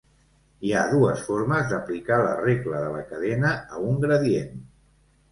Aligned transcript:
HI 0.67 0.71
ha 0.77 0.83
dues 0.93 1.19
formes 1.25 1.67
d'aplicar 1.73 2.17
la 2.27 2.31
regla 2.39 2.79
de 2.85 2.95
la 2.95 3.03
cadena 3.11 3.51
a 3.77 3.83
un 3.91 4.01
gradient. 4.07 4.57